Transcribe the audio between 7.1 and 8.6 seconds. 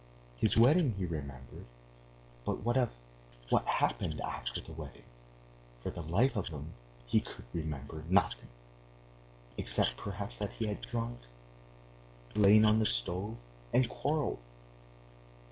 could remember nothing,